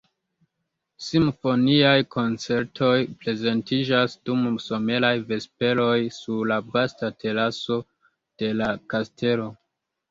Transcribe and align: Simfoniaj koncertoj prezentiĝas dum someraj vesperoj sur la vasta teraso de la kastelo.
Simfoniaj 1.07 1.99
koncertoj 2.15 2.95
prezentiĝas 3.25 4.17
dum 4.31 4.49
someraj 4.69 5.15
vesperoj 5.31 5.95
sur 6.19 6.51
la 6.55 6.59
vasta 6.75 7.15
teraso 7.27 7.83
de 8.19 8.53
la 8.61 8.75
kastelo. 8.97 9.53